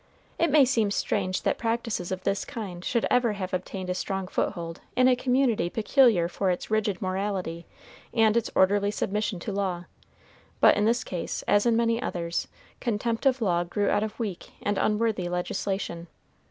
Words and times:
It 0.39 0.49
may 0.49 0.65
seem 0.65 0.89
strange 0.89 1.43
that 1.43 1.59
practices 1.59 2.11
of 2.11 2.23
this 2.23 2.43
kind 2.43 2.83
should 2.83 3.05
ever 3.11 3.33
have 3.33 3.53
obtained 3.53 3.87
a 3.87 3.93
strong 3.93 4.27
foothold 4.27 4.81
in 4.95 5.07
a 5.07 5.15
community 5.15 5.69
peculiar 5.69 6.27
for 6.27 6.49
its 6.49 6.71
rigid 6.71 7.03
morality 7.03 7.67
and 8.11 8.35
its 8.35 8.49
orderly 8.55 8.89
submission 8.89 9.37
to 9.41 9.51
law; 9.51 9.85
but 10.59 10.75
in 10.75 10.85
this 10.85 11.03
case, 11.03 11.43
as 11.47 11.67
in 11.67 11.77
many 11.77 12.01
others, 12.01 12.47
contempt 12.79 13.27
of 13.27 13.43
law 13.43 13.63
grew 13.63 13.91
out 13.91 14.01
of 14.01 14.17
weak 14.19 14.53
and 14.63 14.79
unworthy 14.79 15.29
legislation. 15.29 16.07